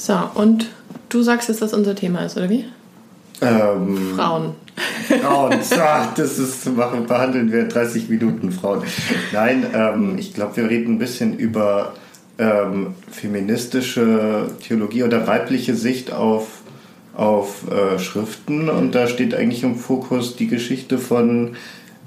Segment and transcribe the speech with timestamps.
[0.00, 0.70] So, und
[1.10, 2.64] du sagst jetzt, dass unser Thema ist, oder wie?
[3.42, 4.54] Ähm, Frauen.
[5.20, 8.82] Frauen, ach, das ist, machen, behandeln wir 30 Minuten Frauen.
[9.30, 11.92] Nein, ähm, ich glaube, wir reden ein bisschen über
[12.38, 16.62] ähm, feministische Theologie oder weibliche Sicht auf,
[17.14, 21.56] auf äh, Schriften und da steht eigentlich im Fokus die Geschichte von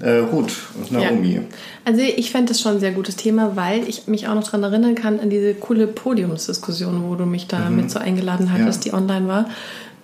[0.00, 1.34] äh, Ruth und Naomi.
[1.36, 1.40] Ja.
[1.84, 4.62] Also ich fände das schon ein sehr gutes Thema, weil ich mich auch noch daran
[4.64, 8.90] erinnern kann an diese coole Podiumsdiskussion, wo du mich da mit so eingeladen hattest, Ja.
[8.92, 9.48] die online war.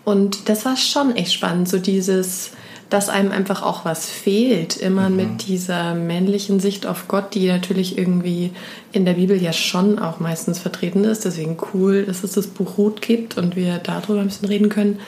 [0.05, 2.53] Und das war schon echt spannend, so dieses,
[2.89, 7.97] dass einem einfach auch was fehlt, immer mit dieser männlichen Sicht auf Gott, die natürlich
[7.99, 8.51] irgendwie
[8.93, 11.25] in der Bibel ja schon auch meistens vertreten ist.
[11.25, 14.99] Deswegen cool, dass es das Buch Ruth gibt und wir darüber ein bisschen reden können.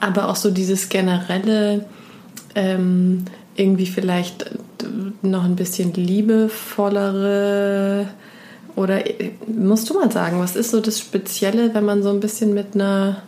[0.00, 1.86] Aber auch so dieses generelle,
[2.54, 3.24] ähm,
[3.60, 4.50] irgendwie vielleicht
[5.22, 8.08] noch ein bisschen liebevollere
[8.76, 12.20] oder äh, musst du mal sagen, was ist so das Spezielle, wenn man so ein
[12.20, 13.22] bisschen mit einer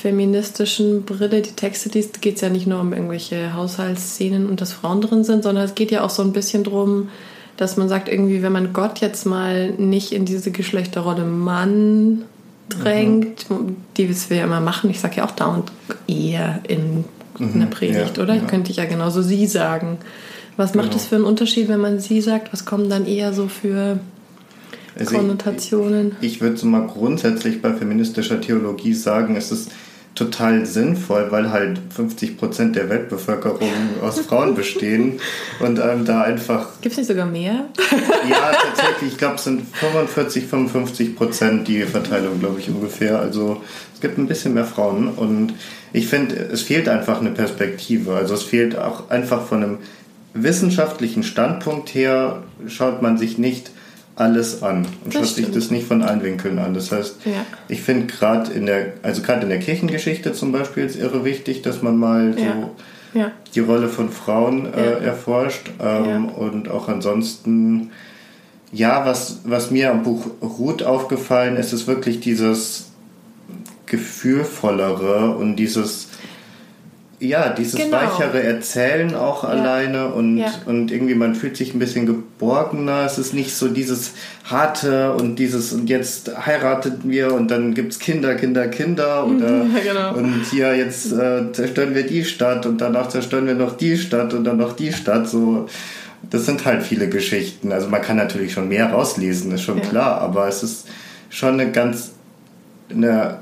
[0.00, 4.72] feministischen Brille die Texte liest, geht es ja nicht nur um irgendwelche Haushaltsszenen und dass
[4.72, 7.08] Frauen drin sind, sondern es geht ja auch so ein bisschen drum,
[7.56, 12.24] dass man sagt, irgendwie, wenn man Gott jetzt mal nicht in diese Geschlechterrolle Mann
[12.68, 13.46] drängt,
[13.96, 15.70] die wir ja immer machen, ich sage ja auch dauernd
[16.06, 17.04] eher in
[17.40, 18.34] einer Predigt, ja, oder?
[18.34, 18.42] ja.
[18.42, 19.98] Könnte ich ja genauso sie sagen.
[20.56, 20.96] Was macht Genau.
[20.96, 22.52] es für einen Unterschied, wenn man sie sagt?
[22.52, 23.98] Was kommen dann eher so für
[24.98, 26.12] Also ich- Konnotationen?
[26.20, 29.70] Ich würde so mal grundsätzlich bei feministischer Theologie sagen, es ist
[30.14, 33.70] total sinnvoll, weil halt 50 Prozent der Weltbevölkerung
[34.00, 35.20] aus Frauen bestehen
[35.60, 37.66] und ähm, da einfach, Gibt es nicht sogar mehr?
[38.30, 43.18] ja, tatsächlich, ich glaube, es sind 45, 55 Prozent die Verteilung, glaube ich, ungefähr.
[43.18, 43.60] Also
[43.92, 45.54] es gibt ein bisschen mehr Frauen und
[45.92, 48.14] ich finde, es fehlt einfach eine Perspektive.
[48.14, 49.78] Also es fehlt auch einfach von einem
[50.32, 53.70] wissenschaftlichen Standpunkt her, schaut man sich nicht
[54.16, 56.72] alles an und Das schaut sich das nicht von allen Winkeln an.
[56.74, 57.44] Das heißt, Ja.
[57.68, 61.62] ich finde gerade in der, also gerade in der Kirchengeschichte zum Beispiel ist irre wichtig,
[61.62, 62.70] dass man mal so
[63.18, 63.30] Ja.
[63.54, 67.90] Die Rolle von Frauen äh, erforscht ähm, und auch ansonsten,
[68.72, 72.90] ja, was, was mir am Buch Ruth aufgefallen ist, ist wirklich dieses
[73.86, 76.08] gefühlvollere und dieses
[77.20, 77.96] ja, dieses Genau.
[77.96, 80.52] weichere Erzählen auch alleine und, Ja.
[80.66, 83.04] und irgendwie man fühlt sich ein bisschen geborgener.
[83.06, 84.12] Es ist nicht so dieses
[84.44, 89.80] harte und dieses und jetzt heiraten wir und dann gibt's Kinder, Kinder, Kinder oder Ja,
[89.92, 90.14] genau.
[90.14, 94.34] und hier jetzt äh, zerstören wir die Stadt und danach zerstören wir noch die Stadt
[94.34, 95.28] und dann noch die Stadt.
[95.28, 95.66] So,
[96.30, 97.72] das sind halt viele Geschichten.
[97.72, 99.84] Also man kann natürlich schon mehr rauslesen, ist schon Ja.
[99.84, 100.86] klar, aber es ist
[101.30, 102.10] schon eine ganz
[102.90, 103.38] eine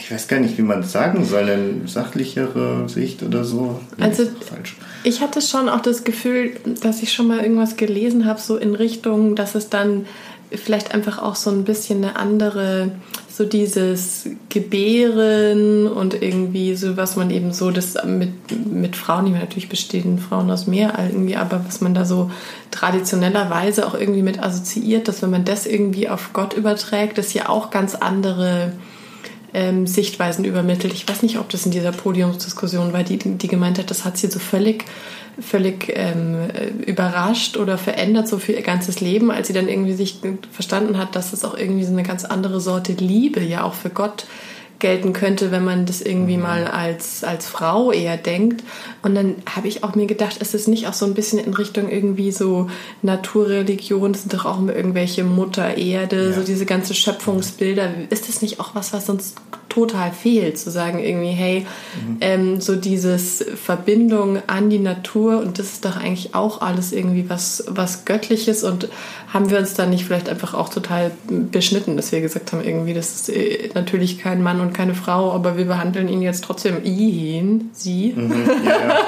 [0.00, 3.80] ich weiß gar nicht, wie man es sagen soll, eine sachlichere Sicht oder so.
[4.00, 4.76] Also- falsch.
[5.04, 8.74] Ich hatte schon auch das Gefühl, dass ich schon mal irgendwas gelesen habe, so in
[8.74, 10.06] Richtung, dass es dann
[10.50, 12.90] vielleicht einfach auch so ein bisschen eine andere,
[13.28, 18.30] so dieses Gebären und irgendwie so, was man eben so, das mit,
[18.66, 22.30] mit Frauen, die natürlich bestehen Frauen aus mehr irgendwie, aber was man da so
[22.70, 27.48] traditionellerweise auch irgendwie mit assoziiert, dass wenn man das irgendwie auf Gott überträgt, das ja
[27.48, 28.72] auch ganz andere
[29.56, 30.92] ähm, Sichtweisen übermittelt.
[30.92, 34.18] Ich weiß nicht, ob das in dieser Podiumsdiskussion war, die, die gemeint hat, das hat
[34.18, 34.84] sie so völlig,
[35.40, 39.94] völlig ähm, äh, überrascht oder verändert so für ihr ganzes Leben, als sie dann irgendwie
[39.94, 40.20] sich
[40.52, 43.88] verstanden hat, dass es auch irgendwie so eine ganz andere Sorte Liebe ja auch für
[43.88, 44.26] Gott
[44.78, 48.62] gelten könnte, wenn man das irgendwie mal als, als Frau eher denkt.
[49.02, 51.54] Und dann habe ich auch mir gedacht, ist es nicht auch so ein bisschen in
[51.54, 52.68] Richtung irgendwie so
[53.02, 57.90] Naturreligion, das sind doch auch immer irgendwelche Mutter Erde, so diese ganze Schöpfungsbilder.
[58.10, 59.34] Ist das nicht auch was, was uns
[59.76, 61.66] total fehlt, zu sagen irgendwie, hey,
[62.22, 67.28] ähm, so dieses Verbindung an die Natur und das ist doch eigentlich auch alles irgendwie
[67.28, 68.88] was, was Göttliches und
[69.34, 72.94] haben wir uns da nicht vielleicht einfach auch total beschnitten, dass wir gesagt haben, irgendwie,
[72.94, 76.82] das ist äh, natürlich kein Mann und keine Frau, aber wir behandeln ihn jetzt trotzdem,
[76.82, 78.98] ihn, sie, Ja, ja, ja,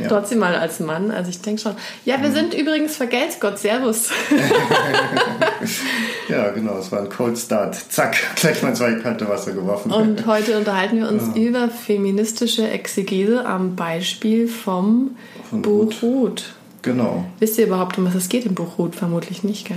[0.00, 0.08] ja.
[0.08, 1.10] trotzdem mal als Mann.
[1.10, 1.74] Also ich denke schon.
[2.04, 4.10] Ja, wir sind übrigens vergelt's Gott, Servus.
[6.28, 7.74] ja, genau, es war ein Cold Start.
[7.90, 9.92] Zack, gleich mal zwei kalte Wasser geworfen.
[9.92, 15.12] Und heute unterhalten wir uns über feministische Exegese am Beispiel vom
[15.48, 16.02] Von Buch Ruth.
[16.02, 16.44] Ruth.
[16.82, 17.24] Genau.
[17.38, 18.94] Wisst ihr überhaupt, um was es geht im Buch Ruth?
[18.94, 19.76] Vermutlich nicht, gell?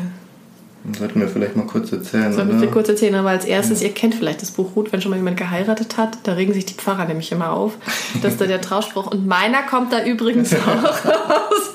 [0.98, 2.34] Sollten wir vielleicht mal kurz erzählen.
[2.34, 5.12] Sollen wir kurz erzählen, aber als erstes, ihr kennt vielleicht das Buch Ruth, wenn schon
[5.12, 7.78] mal jemand geheiratet hat, da regen sich die Pfarrer nämlich immer auf,
[8.22, 11.74] dass da der Trauspruch, und meiner kommt da übrigens auch raus.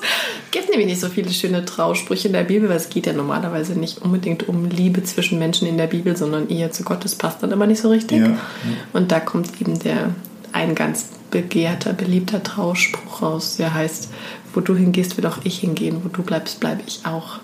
[0.51, 3.73] Gibt nämlich nicht so viele schöne Trausprüche in der Bibel, weil es geht ja normalerweise
[3.73, 7.43] nicht unbedingt um Liebe zwischen Menschen in der Bibel, sondern eher zu Gott, das passt
[7.43, 8.19] dann immer nicht so richtig.
[8.19, 8.37] Ja.
[8.93, 10.13] Und da kommt eben der
[10.51, 14.09] ein ganz begehrter, beliebter Trauspruch raus, der heißt,
[14.53, 17.39] wo du hingehst, will auch ich hingehen, wo du bleibst, bleibe ich auch.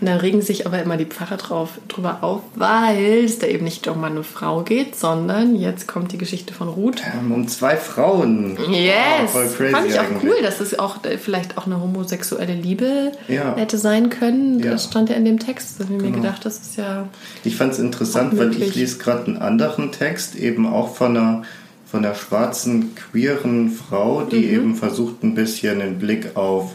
[0.00, 3.64] Und dann regen sich aber immer die Pfarrer drauf, drüber auf, weil es da eben
[3.64, 7.02] nicht um eine Frau geht, sondern jetzt kommt die Geschichte von Ruth.
[7.18, 8.58] Ähm, um zwei Frauen.
[8.70, 8.92] Yes!
[9.24, 10.22] Oh, voll crazy Fand ich auch eigentlich.
[10.24, 13.56] cool, dass es auch äh, vielleicht auch eine homosexuelle Liebe Ja.
[13.56, 14.60] hätte sein können.
[14.60, 14.72] Ja.
[14.72, 15.80] Das stand ja in dem Text.
[15.80, 16.22] Da habe ich mir Genau.
[16.22, 17.08] gedacht, das ist ja.
[17.44, 21.42] Ich fand es interessant, weil ich lese gerade einen anderen Text, eben auch von einer,
[21.90, 24.54] von einer schwarzen, queeren Frau, die Mhm.
[24.54, 26.72] eben versucht, ein bisschen einen Blick auf,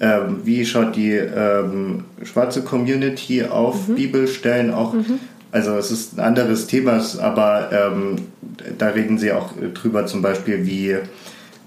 [0.00, 3.94] ähm, wie schaut die ähm, schwarze Community auf Mhm.
[3.94, 4.94] Bibelstellen auch.
[5.52, 8.16] Also es ist ein anderes Thema, aber ähm,
[8.78, 10.96] da reden sie auch drüber, zum Beispiel, wie,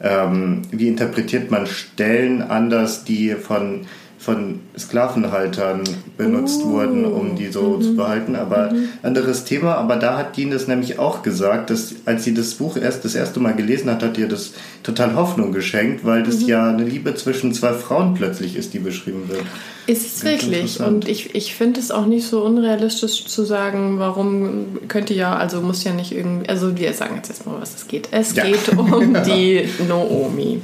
[0.01, 3.81] ähm, wie interpretiert man Stellen anders, die von,
[4.23, 5.81] von Sklavenhaltern
[6.17, 6.69] benutzt Oh.
[6.69, 8.35] wurden, um die so zu behalten.
[8.35, 8.71] Aber
[9.01, 9.75] anderes Thema.
[9.75, 13.15] Aber da hat Dean das nämlich auch gesagt, dass als sie das Buch erst das
[13.15, 14.53] erste Mal gelesen hat, hat ihr das
[14.83, 19.23] total Hoffnung geschenkt, weil das ja eine Liebe zwischen zwei Frauen plötzlich ist, die beschrieben
[19.27, 19.43] wird.
[19.87, 20.79] Ist es wirklich.
[20.79, 25.59] Und ich, ich finde es auch nicht so unrealistisch zu sagen, warum könnte ja, also
[25.61, 28.07] muss ja nicht irgendwie, also wir sagen jetzt erstmal, was es geht.
[28.11, 28.45] Es Ja.
[28.45, 30.61] geht um die Naomi.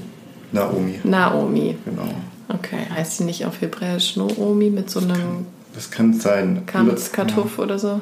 [0.53, 0.99] Naomi.
[1.03, 1.75] Naomi.
[1.83, 2.07] Genau.
[2.49, 6.63] Okay, heißt sie nicht auf Hebräisch Naomi mit so einem Das kann sein.
[6.73, 8.01] Lu- Kartuff oder so?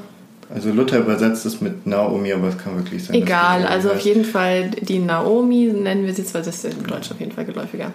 [0.53, 3.15] Also Luther übersetzt es mit Naomi, aber es kann wirklich sein.
[3.17, 4.05] Egal, also auf heißt.
[4.05, 7.33] jeden Fall die Naomi, nennen wir sie jetzt, weil das ist im Deutsch auf jeden
[7.33, 7.91] Fall geläufiger.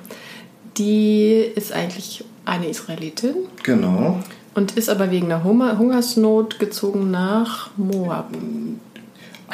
[0.76, 4.18] Die ist eigentlich eine Israelitin Genau.
[4.54, 8.28] und ist aber wegen einer Hunger Hungersnot gezogen nach Moab.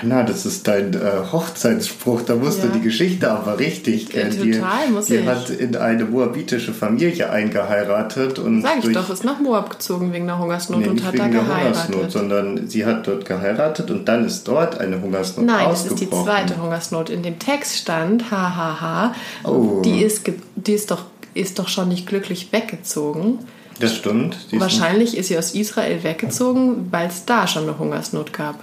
[0.00, 0.98] Anna, das ist dein äh,
[1.32, 2.66] Hochzeitsspruch, da musst Ja.
[2.66, 4.52] du die Geschichte aber richtig Ja, kennen.
[4.52, 5.26] total, die, muss die ich.
[5.26, 10.12] hat in eine moabitische Familie eingeheiratet und Sag ich durch, doch, ist nach Moab gezogen
[10.12, 12.12] wegen der Hungersnot nee, und hat da der Hungersnot, geheiratet.
[12.12, 16.24] sondern sie hat dort geheiratet und dann ist dort eine Hungersnot Nein, das ist ausgebrochen.
[16.24, 17.10] die zweite Hungersnot.
[17.10, 19.14] In dem Text stand, hahaha,
[19.44, 19.82] Oh.
[19.84, 20.22] die, ist
[20.56, 21.04] die ist doch,
[21.34, 23.38] ist doch schon nicht glücklich weggezogen.
[23.80, 24.36] Das stimmt.
[24.52, 28.56] Wahrscheinlich ist sie aus Israel weggezogen, weil es da schon eine Hungersnot gab.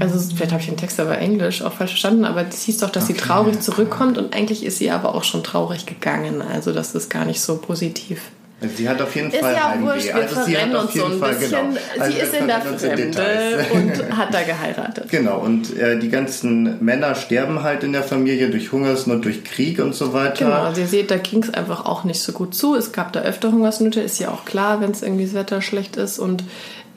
[0.00, 2.90] Also vielleicht habe ich den Text aber Englisch auch falsch verstanden, aber es hieß doch,
[2.90, 6.42] dass sie traurig zurückkommt und eigentlich ist sie aber auch schon traurig gegangen.
[6.42, 8.20] Also das ist gar nicht so positiv.
[8.60, 9.86] Also sie hat auf jeden Ist Fall ja Heimweh.
[9.86, 11.50] wurscht, wir also sie hat auf uns so jeden ein Fall, bisschen.
[11.68, 11.80] genau.
[12.00, 15.08] Also sie ist in der Fremde und hat da geheiratet.
[15.10, 19.78] Genau, und äh, die ganzen Männer sterben halt in der Familie durch Hungersnot, durch Krieg
[19.78, 20.44] und so weiter.
[20.46, 22.74] Genau, also ihr seht, da ging es einfach auch nicht so gut zu.
[22.74, 25.94] Es gab da öfter Hungersnöte, ist ja auch klar, wenn es irgendwie das Wetter schlecht
[25.94, 26.18] ist.
[26.18, 26.42] Und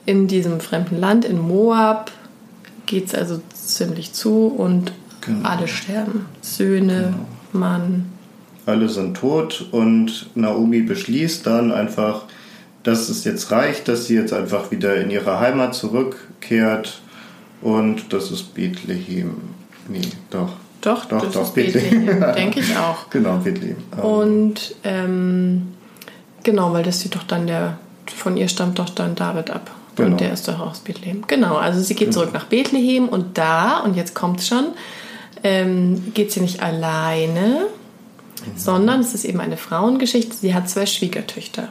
[0.04, 2.10] in diesem fremden Land, in Moab,
[2.86, 4.92] geht es also ziemlich zu und
[5.24, 5.48] Genau.
[5.48, 6.26] alle sterben.
[6.40, 7.14] Söhne,
[7.52, 8.06] Mann.
[8.66, 12.24] Alle sind tot und Naomi beschließt dann einfach,
[12.82, 17.00] dass es jetzt reicht, dass sie jetzt einfach wieder in ihre Heimat zurückkehrt
[17.60, 19.36] und das ist Bethlehem.
[19.88, 20.00] Nee,
[20.30, 20.54] doch.
[20.80, 22.06] Doch, Doch, das doch, ist Bethlehem,
[22.36, 23.08] denke ich auch.
[23.10, 23.76] Genau, Bethlehem.
[23.96, 25.68] Ähm, Und ähm,
[26.42, 27.78] genau, weil das sie doch dann der,
[28.12, 29.70] von ihr stammt doch dann David ab.
[29.96, 30.10] Genau.
[30.10, 31.24] Und der ist doch aus Bethlehem.
[31.26, 34.68] Genau, also sie geht zurück nach Bethlehem und da, und jetzt kommt's schon,
[35.44, 37.66] ähm, geht sie nicht alleine,
[38.56, 40.34] sondern es ist eben eine Frauengeschichte.
[40.34, 41.68] Sie hat zwei Schwiegertöchter.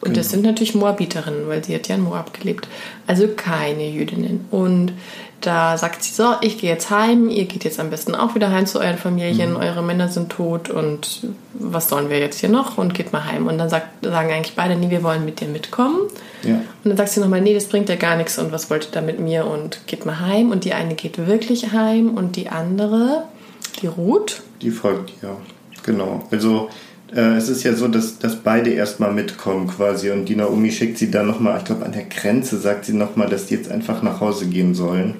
[0.00, 2.68] Und das sind natürlich Moabiterinnen, weil sie hat ja in Moab gelebt.
[3.06, 4.46] Also keine Jüdinnen.
[4.50, 4.92] Und
[5.40, 8.50] da sagt sie so, ich gehe jetzt heim, ihr geht jetzt am besten auch wieder
[8.50, 12.76] heim zu euren Familien, eure Männer sind tot und was sollen wir jetzt hier noch?
[12.76, 13.46] Und geht mal heim.
[13.46, 15.98] Und dann sagt, sagen eigentlich beide, nee, wir wollen mit dir mitkommen.
[16.42, 16.54] Ja.
[16.54, 18.92] Und dann sagt sie nochmal, nee, das bringt ja gar nichts und was wollt ihr
[18.92, 20.50] da mit mir und geht mal heim.
[20.50, 23.24] Und die eine geht wirklich heim und die andere,
[23.80, 25.36] die Ruth, Die folgt ja.
[25.84, 26.26] Genau.
[26.30, 26.68] Also
[27.14, 30.98] äh, es ist ja so, dass, dass beide erstmal mitkommen quasi und die Naomi schickt
[30.98, 34.02] sie dann nochmal, ich glaube an der Grenze sagt sie nochmal, dass die jetzt einfach
[34.02, 35.16] nach Hause gehen sollen.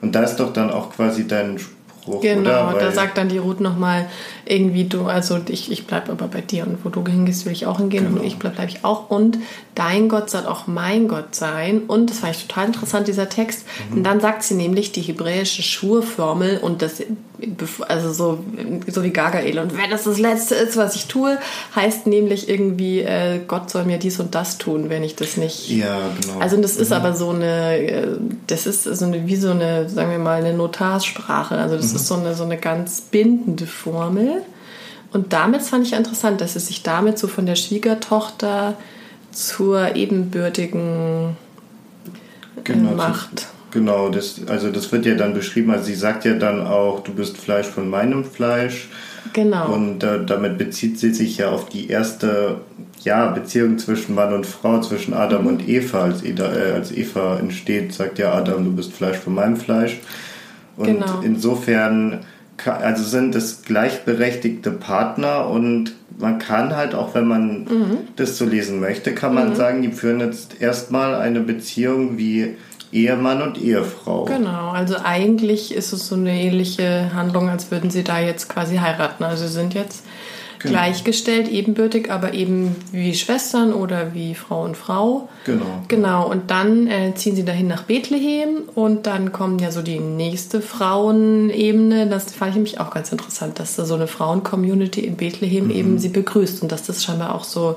[0.00, 2.68] Und da ist doch dann auch quasi dein Spruch, Genau, oder?
[2.68, 4.06] und da sagt dann die Ruth nochmal
[4.46, 7.66] irgendwie, du, also ich, ich bleib aber bei dir und wo du hingehst, will ich
[7.66, 8.20] auch hingehen, Genau.
[8.20, 9.10] wo ich bleib, bleib ich auch.
[9.10, 9.38] Und
[9.74, 11.82] dein Gott soll auch mein Gott sein.
[11.86, 13.64] Und das fand ich total interessant, dieser Text.
[13.90, 13.96] Mhm.
[13.98, 17.02] Und dann sagt sie nämlich die hebräische Schwurformel und das,
[17.88, 18.44] also so,
[18.86, 19.58] so wie Gagael.
[19.58, 21.38] Und wenn das das Letzte ist, was ich tue,
[21.74, 25.68] heißt nämlich irgendwie, äh, Gott soll mir dies und das tun, wenn ich das nicht
[25.70, 26.38] ja, genau.
[26.40, 28.06] also das ist aber so eine, äh,
[28.46, 31.56] das ist so eine, wie so eine, sagen wir mal, eine Notarsprache.
[31.56, 34.33] Also das ist so eine, so eine ganz bindende Formel.
[35.14, 38.76] Und damit fand ich interessant, dass es sich damit so von der Schwiegertochter
[39.30, 41.36] zur ebenbürtigen
[42.64, 43.46] genau, äh, Macht.
[43.70, 47.12] Genau, das, also das wird ja dann beschrieben, also sie sagt ja dann auch, du
[47.12, 48.88] bist Fleisch von meinem Fleisch.
[49.32, 49.72] Genau.
[49.72, 52.56] Und äh, damit bezieht sie sich ja auf die erste
[53.02, 55.46] ja, Beziehung zwischen Mann und Frau, zwischen Adam Mhm.
[55.48, 56.02] und Eva.
[56.02, 60.00] Als, Eda, äh, als Eva entsteht, sagt ja Adam, du bist Fleisch von meinem Fleisch.
[60.76, 61.20] Und Genau.
[61.22, 62.24] insofern
[62.64, 67.98] also sind es gleichberechtigte Partner und man kann halt auch, wenn man mhm.
[68.16, 69.54] das so lesen möchte, kann man mhm.
[69.56, 72.56] sagen, die führen jetzt erstmal eine Beziehung wie
[72.92, 74.24] Ehemann und Ehefrau.
[74.24, 78.76] Genau, also eigentlich ist es so eine ähnliche Handlung, als würden sie da jetzt quasi
[78.76, 79.24] heiraten.
[79.24, 80.04] Also sie sind jetzt
[80.64, 80.74] genau.
[80.74, 85.28] gleichgestellt, ebenbürtig, aber eben wie Schwestern oder wie Frau und Frau.
[85.44, 85.64] Genau.
[85.88, 90.00] Genau, und dann äh, ziehen sie dahin nach Bethlehem und dann kommt ja so die
[90.00, 92.08] nächste Frauenebene.
[92.08, 95.70] Das fand ich nämlich auch ganz interessant, dass da so eine Frauen-Community in Bethlehem mhm.
[95.70, 97.76] eben sie begrüßt und dass das scheinbar auch so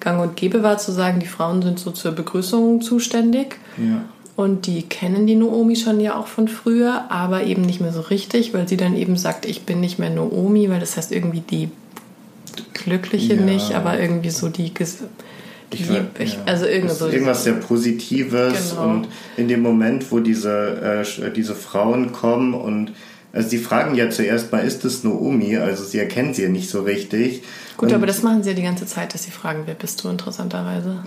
[0.00, 3.56] gang und gäbe war, zu sagen, die Frauen sind so zur Begrüßung zuständig.
[3.76, 4.04] Ja.
[4.38, 8.02] Und die kennen die Noomi schon ja auch von früher, aber eben nicht mehr so
[8.02, 11.40] richtig, weil sie dann eben sagt, ich bin nicht mehr Noomi, weil das heißt irgendwie
[11.40, 11.70] die
[12.74, 13.42] Glückliche ja.
[13.42, 14.72] nicht, aber irgendwie so die.
[15.70, 15.82] Ich,
[16.18, 18.90] ich, also irgendwas, so irgendwas sehr Positives genau.
[18.90, 22.92] und in dem Moment, wo diese, äh, diese Frauen kommen und
[23.34, 25.58] also sie fragen ja zuerst mal, ist es Noomi?
[25.58, 27.42] Also sie erkennen sie ja nicht so richtig.
[27.76, 30.02] Gut, und aber das machen sie ja die ganze Zeit, dass sie fragen, wer bist
[30.02, 31.04] du interessanterweise?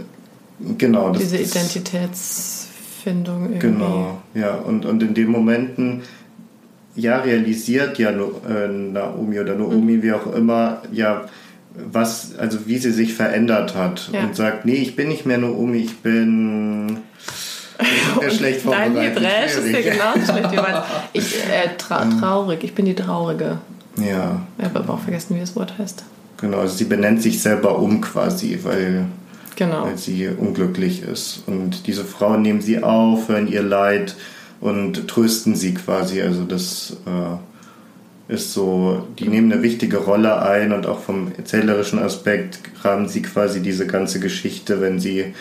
[0.77, 1.09] Genau.
[1.09, 2.67] Das, Diese Identitäts
[3.03, 3.59] Findung irgendwie.
[3.59, 4.55] Genau, ja.
[4.55, 6.03] Und, und in den Momenten,
[6.95, 10.03] ja, realisiert ja äh, Naomi oder Naomi, mhm.
[10.03, 11.25] wie auch immer, ja,
[11.73, 14.23] was, also wie sie sich verändert hat ja.
[14.23, 16.97] und sagt, nee, ich bin nicht mehr Naomi, ich bin
[18.21, 18.95] ja schlecht vorbereitet.
[18.95, 20.49] Dein Hebräisch ist ja genau schlecht.
[21.13, 23.57] Ich, äh, tra traurig, ich bin die Traurige.
[23.97, 24.41] Ja.
[24.57, 26.03] Ich habe aber auch vergessen, wie das Wort heißt.
[26.39, 29.05] Genau, also sie benennt sich selber um quasi, weil
[29.55, 29.85] genau.
[29.85, 31.43] weil sie unglücklich ist.
[31.45, 34.15] Und diese Frauen nehmen sie auf, hören ihr Leid
[34.59, 36.21] und trösten sie quasi.
[36.21, 37.37] Also das äh,
[38.27, 43.21] ist so, die nehmen eine wichtige Rolle ein und auch vom erzählerischen Aspekt haben sie
[43.21, 45.33] quasi diese ganze Geschichte, wenn sie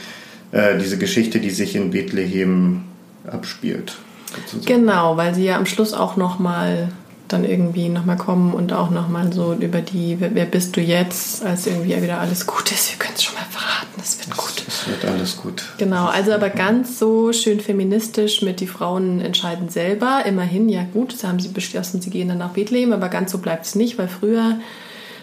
[0.52, 2.82] äh, diese Geschichte, die sich in Bethlehem
[3.30, 3.96] abspielt.
[4.34, 4.66] Sozusagen.
[4.66, 6.88] Genau, weil sie ja am Schluss auch nochmal
[7.32, 11.44] dann irgendwie nochmal kommen und auch nochmal so über die, wer, wer, bist du jetzt,
[11.44, 12.90] als irgendwie wieder alles gut ist.
[12.90, 14.64] Wir können es schon mal verraten, es wird gut.
[14.66, 15.64] Es wird alles gut.
[15.78, 20.24] Genau, also aber ganz so schön feministisch mit die Frauen entscheiden selber.
[20.26, 23.38] Immerhin, ja gut, das haben sie beschlossen, sie gehen dann nach Bethlehem, aber ganz so
[23.38, 24.56] bleibt es nicht, weil früher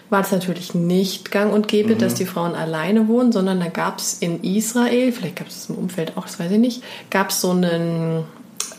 [0.09, 1.99] war es natürlich nicht gang und gäbe, mhm.
[1.99, 5.69] dass die Frauen alleine wohnen, sondern da gab es in Israel, vielleicht gab es das
[5.69, 8.23] im Umfeld auch, das weiß ich nicht, gab es so einen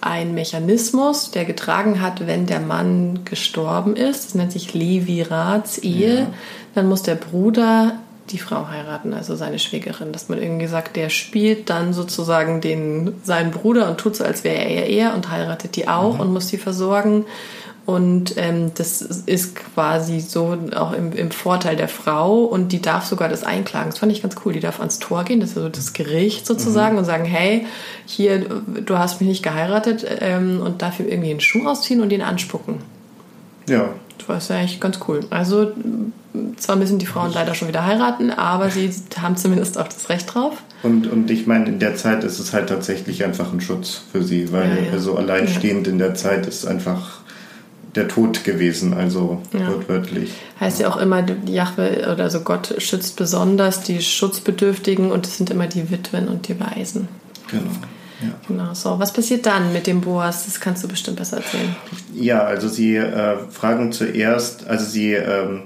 [0.00, 4.26] ein Mechanismus, der getragen hat, wenn der Mann gestorben ist.
[4.26, 6.18] Das nennt sich Levirats-Ehe.
[6.20, 6.26] Ja.
[6.74, 7.98] Dann muss der Bruder
[8.30, 10.12] die Frau heiraten, also seine Schwägerin.
[10.12, 14.44] Dass man irgendwie sagt, der spielt dann sozusagen den, seinen Bruder und tut so, als
[14.44, 16.20] wäre er er und heiratet die auch mhm.
[16.20, 17.24] und muss die versorgen.
[17.88, 23.06] Und ähm, das ist quasi so auch im, im, Vorteil der Frau und die darf
[23.06, 23.88] sogar das einklagen.
[23.88, 24.52] Das fand ich ganz cool.
[24.52, 26.98] Die darf ans Tor gehen, das ist so das Gericht sozusagen mhm.
[26.98, 27.64] und sagen, hey,
[28.04, 28.40] hier,
[28.84, 32.74] du hast mich nicht geheiratet ähm, und dafür irgendwie einen Schuh ausziehen und ihn anspucken.
[33.70, 33.88] Ja.
[34.18, 35.20] Das war ja eigentlich ganz cool.
[35.30, 35.72] Also
[36.58, 38.90] zwar müssen die Frauen leider schon wieder heiraten, aber sie
[39.22, 40.62] haben zumindest auch das Recht drauf.
[40.82, 44.22] Und, und ich meine, in der Zeit ist es halt tatsächlich einfach ein Schutz für
[44.22, 44.98] sie, weil ja, ja.
[44.98, 45.92] so alleinstehend ja.
[45.94, 47.20] in der Zeit ist einfach
[47.94, 49.68] der Tod gewesen, also ja.
[49.68, 50.32] wortwörtlich.
[50.60, 55.50] Heißt ja auch immer, Jahwe oder so Gott schützt besonders die Schutzbedürftigen und es sind
[55.50, 57.08] immer die Witwen und die Waisen.
[57.50, 57.70] Genau.
[58.20, 58.30] Ja.
[58.48, 58.98] Genau, so.
[58.98, 60.44] Was passiert dann mit dem Boas?
[60.44, 61.76] Das kannst du bestimmt besser erzählen.
[62.14, 65.62] Ja, also sie äh, fragen zuerst, also sie ähm,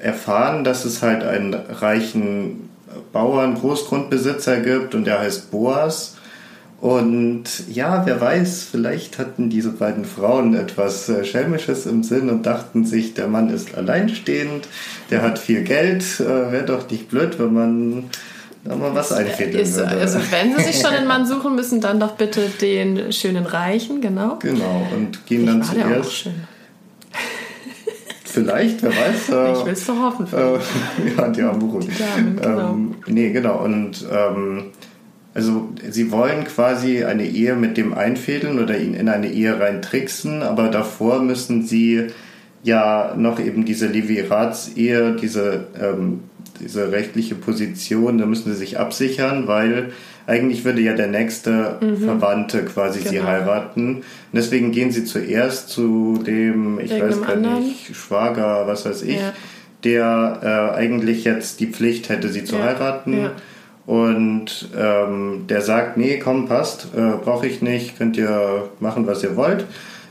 [0.00, 2.68] erfahren, dass es halt einen reichen
[3.12, 6.15] Bauern, Großgrundbesitzer gibt und der heißt Boas.
[6.80, 12.44] Und ja, wer weiß, vielleicht hatten diese beiden Frauen etwas äh, Schelmisches im Sinn und
[12.44, 14.68] dachten sich, der Mann ist alleinstehend,
[15.10, 18.04] der hat viel Geld, äh, wäre doch nicht blöd, wenn man
[18.64, 19.96] da mal was einfädeln ist, würde.
[19.96, 24.02] Also wenn sie sich schon einen Mann suchen müssen, dann doch bitte den schönen Reichen,
[24.02, 24.38] genau.
[24.42, 25.88] Genau, und gehen ich dann war zuerst...
[25.88, 26.34] Der auch schön.
[28.24, 29.30] Vielleicht, wer weiß.
[29.30, 30.26] Äh, ich will es doch hoffen.
[30.30, 31.80] Äh, ja, die arme Ruhe.
[31.80, 32.70] Genau.
[32.70, 33.64] Ähm, nee, genau.
[33.64, 34.72] Und ähm,
[35.36, 40.42] also sie wollen quasi eine Ehe mit dem einfädeln oder ihn in eine Ehe reintricksen,
[40.42, 42.06] aber davor müssen sie
[42.62, 46.20] ja noch eben diese Levirats-Ehe, diese, ähm,
[46.58, 49.92] diese rechtliche Position, da müssen sie sich absichern, weil
[50.26, 51.98] eigentlich würde ja der nächste mhm.
[51.98, 53.10] Verwandte quasi genau.
[53.10, 53.96] sie heiraten.
[53.96, 59.20] Und deswegen gehen sie zuerst zu dem, ich weiß gar nicht, Schwager, was weiß ich,
[59.20, 59.34] ja.
[59.84, 62.62] der äh, eigentlich jetzt die Pflicht hätte, sie zu ja.
[62.62, 63.20] heiraten.
[63.20, 63.32] Ja
[63.86, 69.22] und ähm, der sagt, nee, komm, passt, äh, brauche ich nicht, könnt ihr machen, was
[69.22, 69.64] ihr wollt,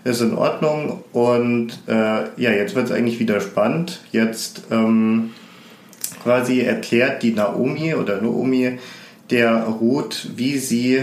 [0.06, 1.04] ist in Ordnung.
[1.12, 4.00] Und äh, ja, jetzt wird es eigentlich wieder spannend.
[4.14, 5.32] Jetzt ähm,
[6.24, 8.80] quasi erklärt die Naomi oder Naomi
[9.30, 11.02] der Ruth, wie sie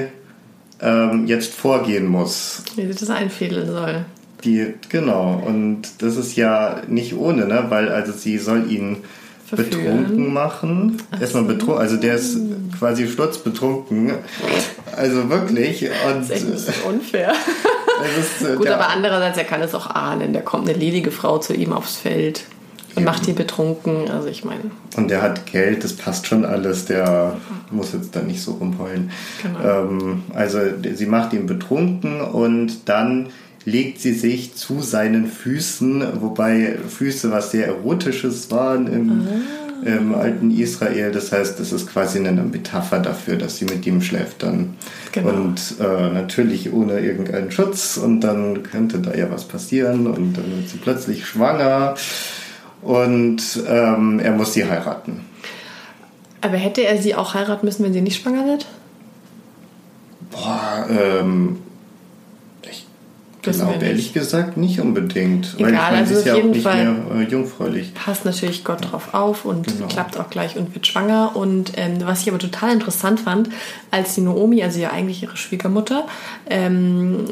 [0.81, 2.63] ähm, jetzt vorgehen muss.
[2.77, 4.05] Wie sie das einfädeln soll.
[4.45, 7.67] Die, genau, und das ist ja nicht ohne, ne?
[7.69, 8.99] weil also sie soll ihn
[9.57, 10.05] Verführen.
[10.05, 11.03] betrunken machen.
[11.11, 12.39] Ach Erstmal betrunken, also der ist
[12.79, 14.13] quasi sturzbetrunken.
[14.97, 15.83] Also wirklich.
[15.85, 17.33] Und, das ist echt ein bisschen unfair.
[18.19, 20.33] Ist, äh, Gut, aber andererseits, er kann es auch ahnen.
[20.33, 22.43] Da kommt eine ledige Frau zu ihm aufs Feld
[22.95, 24.11] und macht die betrunken.
[24.11, 24.71] Also ich meine.
[24.97, 26.87] Und der hat Geld, das passt schon alles.
[26.87, 27.37] Der
[27.71, 29.11] muss jetzt da nicht so rumheulen.
[29.43, 29.61] Genau.
[29.61, 30.59] Ähm, also
[30.95, 33.29] sie macht ihn betrunken und dann
[33.65, 39.87] legt sie sich zu seinen Füßen, wobei Füße was sehr Erotisches waren im, ah.
[39.87, 41.13] im alten Israel.
[41.13, 44.77] Das heißt, es ist quasi eine Metapher dafür, dass sie mit ihm schläft dann.
[45.13, 45.31] Genau.
[45.31, 50.51] Und äh, natürlich ohne irgendeinen Schutz und dann könnte da ja was passieren und dann
[50.57, 51.95] wird sie plötzlich schwanger
[52.83, 55.21] und ähm, er muss sie heiraten.
[56.41, 58.67] Aber hätte er sie auch heiraten müssen, wenn sie nicht schwanger wird?
[60.33, 61.59] Boah, ähm,
[63.43, 65.55] glaube ehrlich gesagt nicht unbedingt.
[65.59, 67.93] Egal, weil ich meine, also ist ja auch nicht Fall mehr äh, jungfräulich.
[67.95, 69.89] Passt natürlich Gott drauf auf und genau.
[69.89, 71.35] klappt auch gleich und wird schwanger.
[71.35, 73.51] Und ähm, was ich aber total interessant fand,
[73.91, 76.07] als die Naomi, also ja eigentlich ihre Schwiegermutter,
[76.49, 77.27] ähm,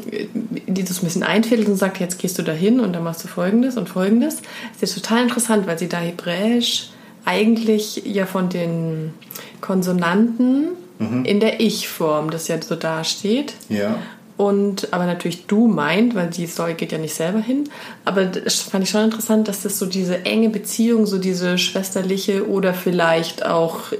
[0.67, 3.27] die das ein bisschen einfädelt und sagt, jetzt gehst du dahin und dann machst du
[3.27, 4.41] folgendes und folgendes,
[4.79, 6.89] ist ja total interessant, weil sie da hebräisch
[7.25, 9.13] eigentlich ja von den
[9.61, 11.25] Konsonanten mhm.
[11.25, 13.53] in der Ich-Form, das ja so dasteht.
[13.69, 13.97] Ja.
[14.37, 17.69] Und aber natürlich du meint, weil die Story geht ja nicht selber hin.
[18.05, 22.49] Aber das fand ich schon interessant, dass das so diese enge Beziehung, so diese schwesterliche
[22.49, 23.93] oder vielleicht auch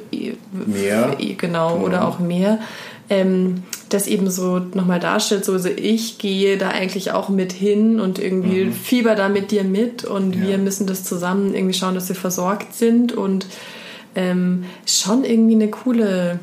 [0.51, 1.83] mehr, genau, mhm.
[1.83, 2.59] oder auch mehr,
[3.11, 8.00] ähm, das eben so nochmal darstellt, so also ich gehe da eigentlich auch mit hin
[8.00, 8.73] und irgendwie mhm.
[8.73, 10.47] fieber da mit dir mit und ja.
[10.47, 13.47] wir müssen das zusammen irgendwie schauen, dass wir versorgt sind und
[14.15, 16.39] ähm, schon irgendwie eine coole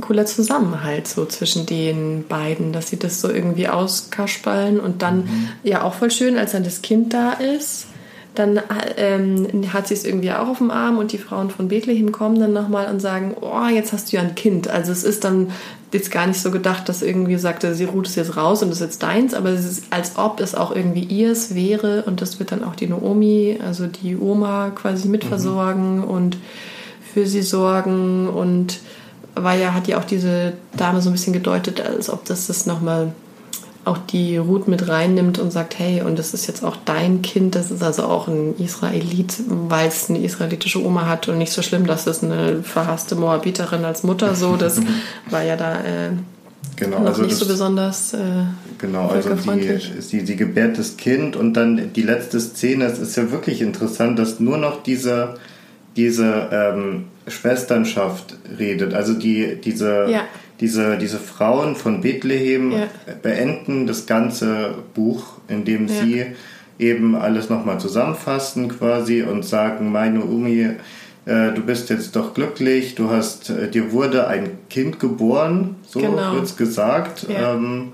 [0.00, 5.48] cooler Zusammenhalt so zwischen den beiden, dass sie das so irgendwie auskaspallen und dann mhm.
[5.62, 7.86] ja auch voll schön, als dann das Kind da ist
[8.34, 8.60] dann
[8.96, 12.40] ähm, hat sie es irgendwie auch auf dem Arm und die Frauen von Bethlehem kommen
[12.40, 14.68] dann nochmal und sagen, oh, jetzt hast du ja ein Kind.
[14.68, 15.52] Also es ist dann
[15.92, 18.80] jetzt gar nicht so gedacht, dass irgendwie sagte, sie ruht es jetzt raus und ist
[18.80, 22.50] jetzt deins, aber es ist, als ob es auch irgendwie ihrs wäre und das wird
[22.50, 26.04] dann auch die Naomi, also die Oma quasi mitversorgen mhm.
[26.04, 26.36] und
[27.12, 28.80] für sie sorgen und
[29.34, 32.66] war ja, hat ja auch diese Dame so ein bisschen gedeutet, als ob das das
[32.66, 33.12] nochmal
[33.84, 37.54] auch die Ruth mit reinnimmt und sagt, hey, und das ist jetzt auch dein Kind,
[37.54, 41.60] das ist also auch ein Israelit, weil es eine israelitische Oma hat und nicht so
[41.60, 44.80] schlimm, dass es eine verhasste Moabiterin als Mutter so, das
[45.30, 46.10] war ja da äh,
[46.76, 48.44] genau, noch also nicht das, so besonders äh,
[48.78, 53.16] Genau, also die, sie, sie gebärt das Kind und dann die letzte Szene, es ist
[53.16, 55.36] ja wirklich interessant, dass nur noch diese,
[55.96, 60.06] diese ähm, Schwesternschaft redet, also die, diese...
[60.10, 60.24] Ja
[60.60, 62.88] diese, diese Frauen von Bethlehem ja.
[63.22, 65.94] beenden das ganze Buch, indem ja.
[65.94, 66.26] sie
[66.78, 70.70] eben alles nochmal zusammenfassen quasi und sagen, meine Umi,
[71.26, 76.00] äh, du bist jetzt doch glücklich, du hast, äh, dir wurde ein Kind geboren, so
[76.00, 76.36] genau.
[76.38, 77.92] es gesagt, ähm,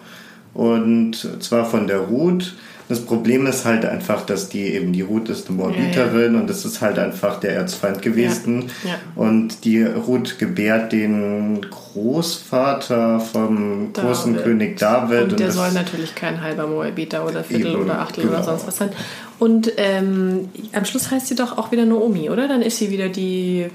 [0.54, 2.54] und zwar von der Ruth.
[2.90, 6.40] Das Problem ist halt einfach, dass die eben die Ruth ist eine Moabiterin ja, ja.
[6.40, 8.64] und das ist halt einfach der Erzfeind gewesen.
[8.82, 14.10] Ja, und die Ruth gebärt den Großvater vom David.
[14.10, 15.22] großen König David.
[15.22, 18.34] Und, und der soll natürlich kein halber Moabiter oder Viertel eben, oder Achtel genau.
[18.34, 18.90] oder sonst was sein.
[19.38, 22.48] Und ähm, am Schluss heißt sie doch auch wieder Naomi, oder?
[22.48, 23.68] Dann ist sie wieder die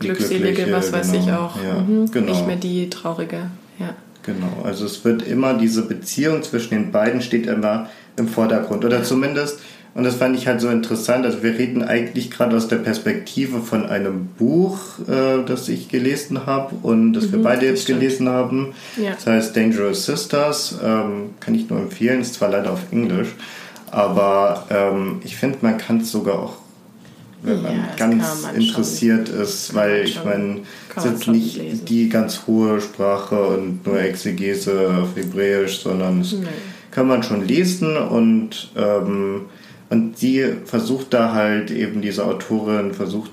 [0.00, 1.24] glückselige, was weiß genau.
[1.24, 1.86] ich auch.
[1.86, 2.10] Mhm.
[2.10, 2.32] Genau.
[2.32, 3.42] Nicht mehr die traurige.
[3.78, 3.94] Ja.
[4.22, 7.88] Genau, also es wird immer diese Beziehung zwischen den beiden steht immer
[8.20, 8.84] im Vordergrund.
[8.84, 9.58] Oder zumindest,
[9.94, 13.60] und das fand ich halt so interessant, also wir reden eigentlich gerade aus der Perspektive
[13.60, 14.78] von einem Buch,
[15.08, 18.74] äh, das ich gelesen habe und das mhm, wir beide jetzt gelesen haben.
[18.96, 19.12] Ja.
[19.12, 23.30] Das heißt Dangerous Sisters, ähm, kann ich nur empfehlen, ist zwar leider auf Englisch,
[23.90, 26.54] aber ähm, ich finde, man kann es sogar auch
[27.42, 30.60] wenn man ja, ganz man interessiert schon, ist, weil ich meine,
[30.94, 31.84] es ist jetzt nicht lesen.
[31.86, 36.46] die ganz hohe Sprache und nur Exegese auf Hebräisch, sondern es nee
[36.90, 39.42] kann man schon lesen und, ähm,
[39.88, 43.30] und sie versucht da halt eben, diese Autorin versucht,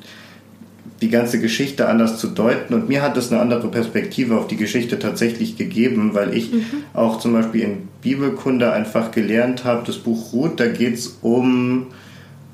[1.02, 2.74] die ganze Geschichte anders zu deuten.
[2.74, 6.64] Und mir hat es eine andere Perspektive auf die Geschichte tatsächlich gegeben, weil ich mhm.
[6.94, 11.88] auch zum Beispiel in Bibelkunde einfach gelernt habe, das Buch Ruth, da geht es um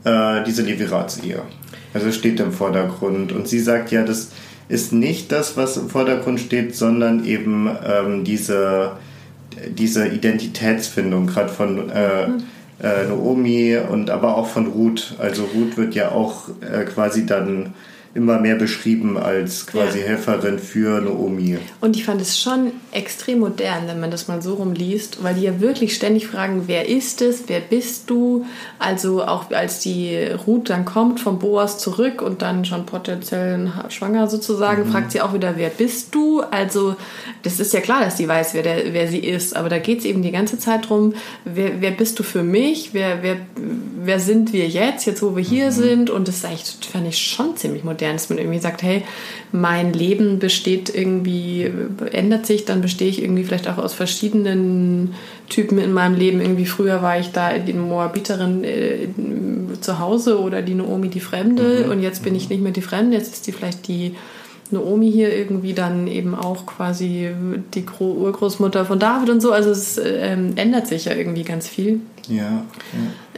[0.03, 1.41] äh, diese Leviratsehe.
[1.93, 3.31] Also steht im Vordergrund.
[3.31, 4.31] Und sie sagt ja, das
[4.67, 8.93] ist nicht das, was im Vordergrund steht, sondern eben ähm, diese
[9.69, 12.23] diese Identitätsfindung, gerade von äh,
[12.81, 15.15] äh, Naomi und aber auch von Ruth.
[15.19, 17.73] Also Ruth wird ja auch äh, quasi dann
[18.15, 20.05] immer mehr beschrieben als quasi ja.
[20.05, 21.57] Helferin für Naomi.
[21.81, 25.41] Und ich fand es schon extrem modern, wenn man das mal so rumliest, weil die
[25.41, 28.45] ja wirklich ständig fragen, wer ist es, wer bist du?
[28.77, 34.27] Also auch als die Ruth dann kommt vom Boas zurück und dann schon potenziell schwanger
[34.27, 34.91] sozusagen, mhm.
[34.91, 36.41] fragt sie auch wieder, wer bist du?
[36.41, 36.95] Also
[37.41, 39.99] das ist ja klar, dass sie weiß, wer, der, wer sie ist, aber da geht
[39.99, 42.93] es eben die ganze Zeit drum, wer, wer bist du für mich?
[42.93, 43.37] Wer, wer,
[44.03, 45.71] wer sind wir jetzt, jetzt wo wir hier mhm.
[45.71, 46.09] sind?
[46.11, 49.03] Und das ist eigentlich, fand ich schon ziemlich modern modern, dass man irgendwie sagt, hey,
[49.51, 51.71] mein Leben besteht irgendwie,
[52.11, 55.13] ändert sich, dann bestehe ich irgendwie vielleicht auch aus verschiedenen
[55.49, 56.41] Typen in meinem Leben.
[56.41, 59.07] Irgendwie früher war ich da die Moabiterin äh,
[59.81, 61.91] zu Hause oder die Naomi die Fremde mhm.
[61.91, 64.15] und jetzt bin ich nicht mehr die Fremde, jetzt ist die vielleicht die
[64.73, 67.29] Naomi hier irgendwie dann eben auch quasi
[67.73, 69.51] die Urgroßmutter von David und so.
[69.51, 72.01] Also es ähm, ändert sich ja irgendwie ganz viel.
[72.27, 72.43] Ja.
[72.43, 72.63] ja.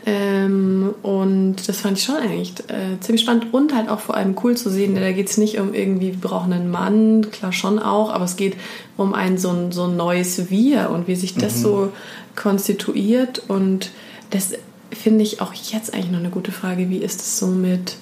[0.07, 4.35] Ähm, und das fand ich schon eigentlich äh, ziemlich spannend und halt auch vor allem
[4.43, 4.95] cool zu sehen.
[4.95, 8.35] Da geht es nicht um irgendwie, wir brauchen einen Mann, klar schon auch, aber es
[8.35, 8.55] geht
[8.97, 11.61] um ein so ein, so ein neues Wir und wie sich das mhm.
[11.61, 11.91] so
[12.35, 13.41] konstituiert.
[13.47, 13.91] Und
[14.29, 14.53] das
[14.91, 16.89] finde ich auch jetzt eigentlich noch eine gute Frage.
[16.91, 17.97] Wie ist es so mit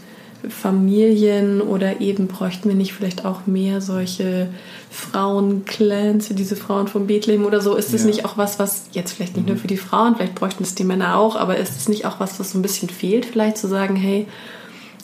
[0.50, 4.50] Familien oder eben bräuchten wir nicht vielleicht auch mehr solche
[4.92, 7.76] Frauenclans für diese Frauen von Bethlehem oder so?
[7.76, 8.08] Ist es ja.
[8.08, 9.54] nicht auch was, was jetzt vielleicht nicht mhm.
[9.54, 12.20] nur für die Frauen, vielleicht bräuchten es die Männer auch, aber ist es nicht auch
[12.20, 14.28] was, was so ein bisschen fehlt, vielleicht zu sagen, hey,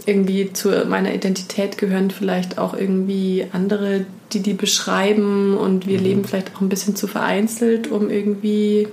[0.05, 6.03] irgendwie zu meiner Identität gehören vielleicht auch irgendwie andere, die die beschreiben und wir mhm.
[6.03, 8.87] leben vielleicht auch ein bisschen zu vereinzelt, um irgendwie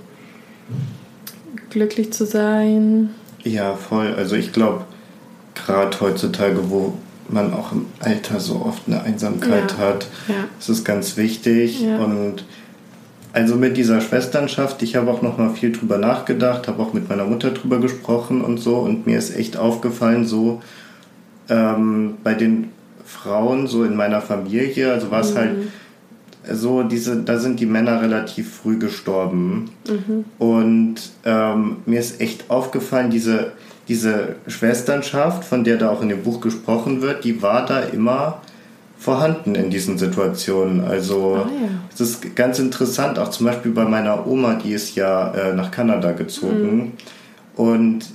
[1.69, 3.09] glücklich zu sein.
[3.43, 4.13] Ja, voll.
[4.13, 4.85] Also ich glaube,
[5.65, 6.93] gerade heutzutage, wo
[7.29, 9.77] man auch im Alter so oft eine Einsamkeit ja.
[9.77, 10.35] hat, ja.
[10.59, 11.81] ist es ganz wichtig.
[11.81, 11.97] Ja.
[11.97, 12.45] Und
[13.33, 17.09] also mit dieser Schwesternschaft, ich habe auch noch mal viel drüber nachgedacht, habe auch mit
[17.09, 18.77] meiner Mutter drüber gesprochen und so.
[18.77, 20.61] Und mir ist echt aufgefallen, so
[21.49, 22.69] ähm, bei den
[23.05, 25.37] Frauen so in meiner Familie, also war es mhm.
[25.37, 25.55] halt
[26.51, 29.69] so, diese, da sind die Männer relativ früh gestorben.
[29.87, 30.25] Mhm.
[30.39, 33.51] Und ähm, mir ist echt aufgefallen, diese
[33.87, 38.41] diese Schwesternschaft, von der da auch in dem Buch gesprochen wird, die war da immer
[38.99, 40.83] vorhanden in diesen Situationen.
[40.83, 41.69] Also ah, ja.
[41.93, 45.71] es ist ganz interessant, auch zum Beispiel bei meiner Oma, die ist ja äh, nach
[45.71, 46.77] Kanada gezogen.
[46.77, 46.91] Mhm.
[47.55, 48.05] Und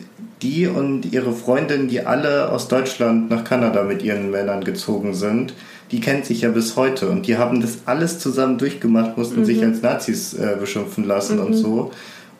[0.42, 5.54] die und ihre Freundin, die alle aus Deutschland nach Kanada mit ihren Männern gezogen sind,
[5.92, 9.44] die kennt sich ja bis heute und die haben das alles zusammen durchgemacht, mussten mhm.
[9.44, 11.46] sich als Nazis äh, beschimpfen lassen mhm.
[11.46, 11.90] und so.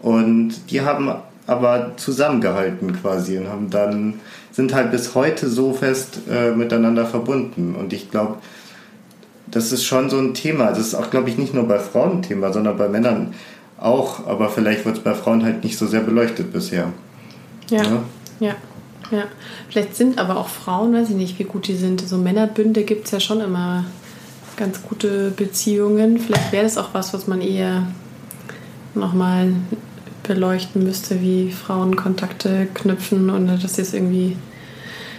[0.01, 1.11] Und die haben
[1.53, 4.15] aber zusammengehalten quasi und haben dann
[4.51, 7.75] sind halt bis heute so fest äh, miteinander verbunden.
[7.75, 8.37] Und ich glaube
[9.51, 10.71] das ist schon so ein Thema.
[10.71, 13.35] Das ist auch glaube ich nicht nur bei Frauen ein Thema sondern bei Männern
[13.79, 14.27] auch.
[14.27, 16.93] Aber vielleicht wird es bei Frauen halt nicht so sehr beleuchtet bisher.
[17.71, 17.83] Ja.
[17.83, 18.05] Ja,
[18.41, 18.55] ja.
[19.11, 19.25] ja.
[19.69, 22.07] vielleicht sind aber auch Frauen weiß ich nicht wie gut die sind.
[22.07, 23.85] So Männerbünde gibt es ja schon immer
[24.57, 26.19] ganz gute Beziehungen.
[26.19, 27.87] Vielleicht wäre das auch was was man eher
[28.95, 29.55] nochmal
[30.23, 34.37] beleuchten müsste, wie Frauen Kontakte knüpfen und dass sie es irgendwie.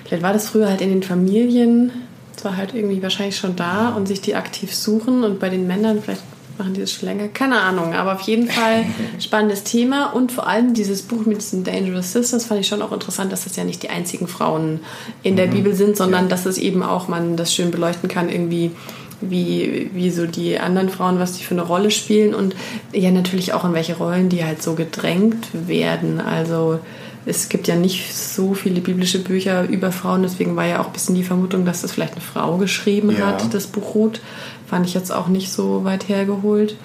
[0.05, 1.91] Vielleicht war das früher halt in den Familien,
[2.35, 6.01] zwar halt irgendwie wahrscheinlich schon da und sich die aktiv suchen und bei den Männern
[6.01, 6.21] vielleicht
[6.57, 8.85] machen die das schon länger, keine Ahnung, aber auf jeden Fall
[9.19, 12.91] spannendes Thema und vor allem dieses Buch mit diesen Dangerous Sisters fand ich schon auch
[12.91, 14.81] interessant, dass das ja nicht die einzigen Frauen
[15.23, 15.51] in der mhm.
[15.51, 16.29] Bibel sind, sondern ja.
[16.29, 18.71] dass es eben auch man das schön beleuchten kann, irgendwie
[19.21, 22.55] wie, wie so die anderen Frauen, was die für eine Rolle spielen und
[22.91, 26.19] ja natürlich auch in welche Rollen die halt so gedrängt werden.
[26.19, 26.79] Also
[27.25, 30.93] es gibt ja nicht so viele biblische Bücher über Frauen, deswegen war ja auch ein
[30.93, 33.27] bisschen die Vermutung, dass das vielleicht eine Frau geschrieben ja.
[33.27, 34.21] hat, das Buch Ruth.
[34.67, 36.75] Fand ich jetzt auch nicht so weit hergeholt.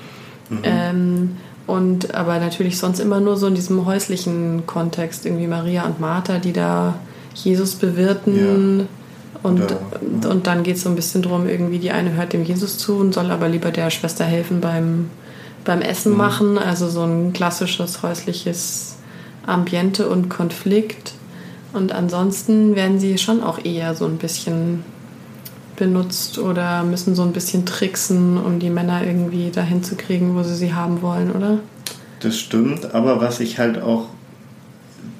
[0.50, 0.58] Mhm.
[0.62, 1.36] Ähm,
[1.66, 6.38] und aber natürlich sonst immer nur so in diesem häuslichen Kontext, irgendwie Maria und Martha,
[6.38, 6.98] die da
[7.34, 8.78] Jesus bewirten.
[8.80, 8.86] Ja
[9.42, 12.44] und, Oder, und dann geht es so ein bisschen darum, irgendwie die eine hört dem
[12.44, 15.10] Jesus zu und soll aber lieber der Schwester helfen beim,
[15.64, 16.18] beim Essen mhm.
[16.18, 16.58] machen.
[16.58, 18.96] Also so ein klassisches häusliches
[19.46, 21.14] Ambiente und Konflikt.
[21.72, 24.82] Und ansonsten werden sie schon auch eher so ein bisschen
[25.76, 30.42] benutzt oder müssen so ein bisschen tricksen, um die Männer irgendwie dahin zu kriegen, wo
[30.42, 31.58] sie sie haben wollen, oder?
[32.20, 34.06] Das stimmt, aber was ich halt auch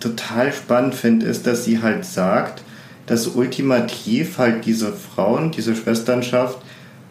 [0.01, 2.63] total spannend finde, ist, dass sie halt sagt,
[3.09, 6.59] dass ultimativ halt diese Frauen, diese Schwesternschaft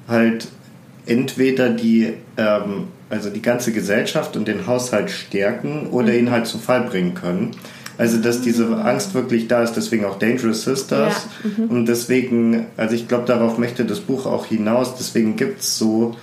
[0.08, 0.48] halt
[1.06, 6.20] entweder die, ähm, also die ganze Gesellschaft und den Haushalt stärken oder mhm.
[6.20, 7.52] ihn halt zu Fall bringen können.
[7.98, 11.28] Also dass diese Angst wirklich da ist, deswegen auch Dangerous Sisters.
[11.44, 11.66] Ja.
[11.66, 11.70] Mhm.
[11.70, 16.16] Und deswegen, also ich glaube, darauf möchte das Buch auch hinaus, deswegen gibt es so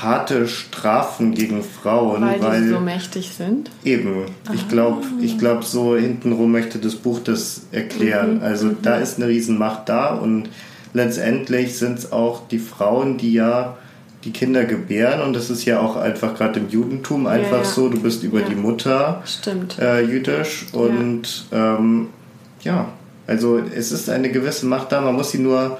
[0.00, 3.70] harte Strafen gegen Frauen, weil, weil die so mächtig sind.
[3.84, 4.26] Eben.
[4.46, 4.52] Ah.
[4.54, 8.36] Ich glaube, ich glaube, so hintenrum möchte das Buch das erklären.
[8.36, 8.42] Mhm.
[8.42, 8.76] Also mhm.
[8.82, 10.48] da ist eine Riesenmacht da und
[10.94, 13.76] letztendlich sind es auch die Frauen, die ja
[14.24, 17.64] die Kinder gebären und das ist ja auch einfach gerade im Judentum einfach ja, ja.
[17.64, 18.48] so, du bist über ja.
[18.48, 19.22] die Mutter
[19.80, 22.08] äh, jüdisch und ähm,
[22.62, 22.88] ja,
[23.26, 25.78] also es ist eine gewisse Macht da, man muss sie nur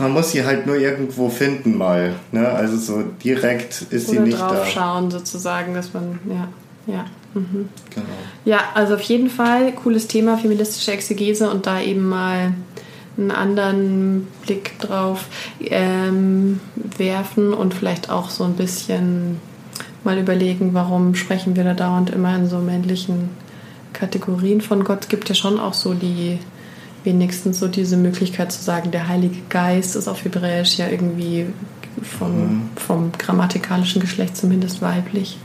[0.00, 2.14] man muss sie halt nur irgendwo finden mal.
[2.32, 2.48] Ne?
[2.48, 4.66] Also so direkt ist Oder sie nicht drauf da.
[4.66, 6.48] schauen sozusagen, dass man, ja,
[6.92, 7.04] ja.
[7.34, 7.68] Mhm.
[7.94, 8.06] Genau.
[8.44, 12.54] Ja, also auf jeden Fall cooles Thema, feministische Exegese und da eben mal
[13.16, 15.26] einen anderen Blick drauf
[15.60, 16.60] ähm,
[16.96, 19.38] werfen und vielleicht auch so ein bisschen
[20.02, 23.30] mal überlegen, warum sprechen wir da dauernd immer in so männlichen
[23.92, 25.02] Kategorien von Gott.
[25.02, 26.38] Es gibt ja schon auch so die
[27.04, 31.46] wenigstens so diese Möglichkeit zu sagen, der Heilige Geist ist auf Hebräisch ja irgendwie
[32.02, 32.70] vom, mhm.
[32.76, 35.38] vom grammatikalischen Geschlecht zumindest weiblich.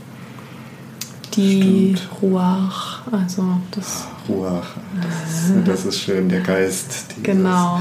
[1.34, 2.22] Die Stimmt.
[2.22, 4.06] Ruach, also das.
[4.28, 4.68] Ruach,
[5.02, 7.14] das, das ist schön, der Geist.
[7.22, 7.80] Genau.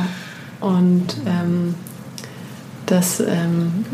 [0.60, 1.76] Und ähm,
[2.86, 3.86] das ähm,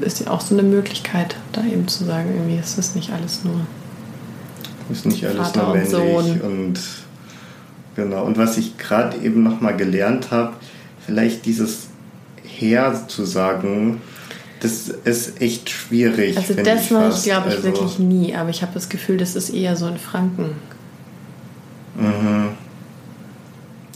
[0.00, 3.44] ist ja auch so eine Möglichkeit, da eben zu sagen, irgendwie ist das nicht alles
[3.44, 3.60] nur.
[4.90, 6.80] Ist nicht alles Vater nur männlich und, und
[7.96, 10.52] Genau, und was ich gerade eben nochmal gelernt habe,
[11.04, 11.88] vielleicht dieses
[12.44, 14.00] Herr zu sagen,
[14.60, 16.36] das ist echt schwierig.
[16.36, 19.34] Also das mache ich, glaube ich, also, wirklich nie, aber ich habe das Gefühl, das
[19.34, 20.56] ist eher so in Franken.
[21.96, 22.48] Mhm.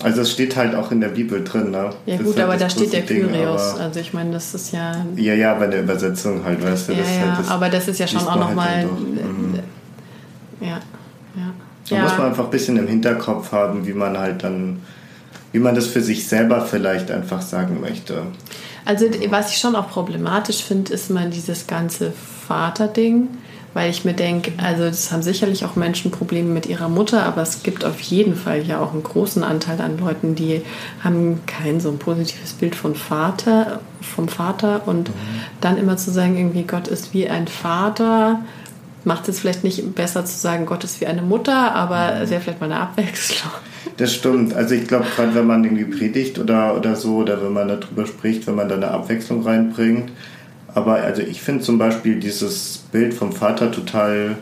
[0.02, 1.90] Also es steht halt auch in der Bibel drin, ne?
[2.04, 3.78] Ja das gut, halt aber da steht der Kyrios.
[3.78, 5.07] Also ich meine, das ist ja...
[5.16, 6.92] Ja, ja, bei der Übersetzung halt, weißt du.
[6.92, 8.76] Ja, das ja, halt, das aber das ist ja schon auch nochmal...
[8.76, 9.61] Halt mhm.
[10.61, 10.80] Ja.
[11.88, 12.02] Da ja.
[12.02, 14.80] muss man einfach ein bisschen im Hinterkopf haben, wie man halt dann,
[15.52, 18.22] wie man das für sich selber vielleicht einfach sagen möchte.
[18.84, 22.12] Also was ich schon auch problematisch finde, ist mal dieses ganze
[22.46, 23.28] Vaterding,
[23.72, 27.42] weil ich mir denke, also das haben sicherlich auch Menschen Probleme mit ihrer Mutter, aber
[27.42, 30.62] es gibt auf jeden Fall ja auch einen großen Anteil an Leuten, die
[31.02, 35.14] haben kein so ein positives Bild von Vater, vom Vater und mhm.
[35.60, 38.40] dann immer zu sagen, irgendwie Gott ist wie ein Vater,
[39.04, 42.40] macht es vielleicht nicht besser zu sagen, Gott ist wie eine Mutter, aber es wäre
[42.40, 43.52] vielleicht mal eine Abwechslung.
[43.96, 44.54] Das stimmt.
[44.54, 48.06] Also ich glaube, gerade wenn man irgendwie predigt oder, oder so, oder wenn man darüber
[48.06, 50.10] spricht, wenn man da eine Abwechslung reinbringt.
[50.74, 54.36] Aber also ich finde zum Beispiel dieses Bild vom Vater total,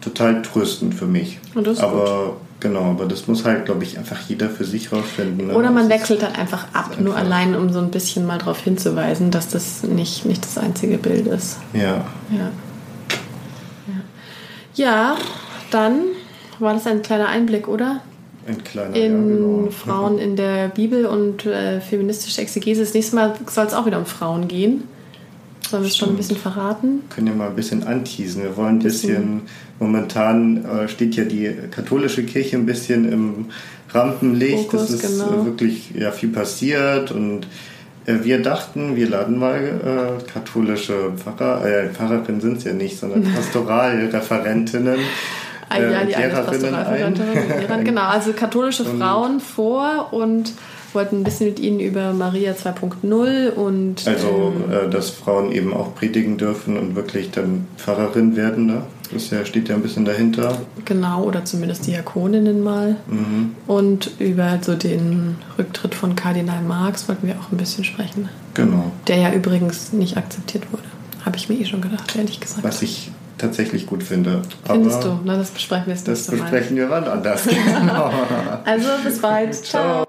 [0.00, 1.38] total tröstend für mich.
[1.54, 2.34] Und das ist aber gut.
[2.58, 5.46] genau, aber das muss halt, glaube ich, einfach jeder für sich rausfinden.
[5.46, 5.54] Ne?
[5.54, 8.58] Oder man wechselt dann einfach ab, einfach nur allein, um so ein bisschen mal darauf
[8.60, 11.58] hinzuweisen, dass das nicht, nicht das einzige Bild ist.
[11.72, 12.04] Ja.
[12.36, 12.50] Ja.
[14.76, 15.16] Ja,
[15.70, 16.00] dann
[16.58, 18.02] war das ein kleiner Einblick, oder?
[18.46, 19.70] Ein kleiner, in ja, genau.
[19.70, 22.82] Frauen in der Bibel und äh, feministische Exegese.
[22.82, 24.84] Das nächste Mal soll es auch wieder um Frauen gehen.
[25.68, 27.00] Sollen wir es schon ein bisschen verraten?
[27.10, 28.44] Können ja mal ein bisschen anteasen.
[28.44, 29.42] Wir wollen ein bisschen,
[29.80, 33.46] momentan äh, steht ja die katholische Kirche ein bisschen im
[33.92, 34.70] Rampenlicht.
[34.70, 35.44] Fokus, es ist genau.
[35.44, 37.46] wirklich ja, viel passiert und äh,
[38.06, 43.24] wir dachten, wir laden mal äh, katholische Pfarrer, äh, Pfarrerinnen sind es ja nicht, sondern
[43.34, 44.98] Pastoralreferentinnen.
[45.68, 47.84] Ah, ja, die äh, Lehrerinnen ein.
[47.84, 50.52] genau, also katholische Frauen vor und
[50.92, 54.06] wollten ein bisschen mit ihnen über Maria 2.0 und.
[54.06, 58.82] Also, ähm, äh, dass Frauen eben auch predigen dürfen und wirklich dann Pfarrerin werden, ne?
[59.12, 60.60] Das ja, steht ja ein bisschen dahinter.
[60.84, 62.96] Genau, oder zumindest Diakoninnen mal.
[63.06, 63.54] Mhm.
[63.66, 68.28] Und über so den Rücktritt von Kardinal Marx wollten wir auch ein bisschen sprechen.
[68.54, 68.92] Genau.
[69.06, 70.84] Der ja übrigens nicht akzeptiert wurde.
[71.24, 72.64] Habe ich mir eh schon gedacht, ehrlich gesagt.
[72.64, 74.42] Was ich tatsächlich gut finde.
[74.64, 75.20] Findest Aber du?
[75.24, 77.46] Na, das besprechen wir jetzt Das besprechen wir wann anders.
[78.64, 79.54] also bis bald.
[79.54, 80.04] Ciao.
[80.04, 80.06] Ciao.